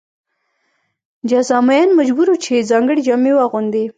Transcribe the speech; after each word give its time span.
جذامیان 1.29 1.89
مجبور 1.99 2.27
وو 2.31 2.41
چې 2.45 2.67
ځانګړې 2.71 3.01
جامې 3.07 3.31
واغوندي. 3.35 3.85